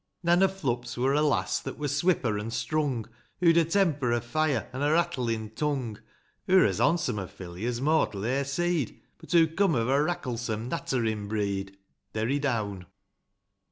ir. 0.23 0.29
Nan 0.31 0.41
o' 0.41 0.47
Flup's 0.47 0.97
wur 0.97 1.13
a 1.13 1.21
lass 1.21 1.59
that 1.59 1.77
wur 1.77 1.87
swipper 1.87 2.39
an' 2.39 2.49
strung; 2.49 3.07
Hoo'd 3.39 3.55
a 3.55 3.63
temper 3.65 4.13
o' 4.13 4.19
fire, 4.19 4.67
an' 4.73 4.81
a 4.81 4.91
rattlin' 4.91 5.51
tung; 5.53 5.99
Hoo're 6.47 6.65
as 6.65 6.79
hondsome 6.79 7.19
a 7.21 7.27
filly 7.27 7.65
as 7.67 7.81
mortal 7.81 8.25
e'er 8.25 8.43
see'd, 8.43 8.99
But 9.19 9.31
hoo 9.31 9.45
coom 9.47 9.75
of 9.75 9.89
a 9.89 9.99
racklesome, 10.01 10.69
natterin' 10.69 11.27
breed. 11.27 11.77
Derry 12.13 12.39
down. 12.39 12.87